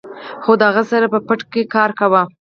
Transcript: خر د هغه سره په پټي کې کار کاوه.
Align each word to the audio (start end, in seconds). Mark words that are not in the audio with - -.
خر 0.43 0.55
د 0.59 0.61
هغه 0.69 0.83
سره 0.91 1.05
په 1.13 1.19
پټي 1.27 1.45
کې 1.53 1.71
کار 1.75 1.89
کاوه. 1.99 2.21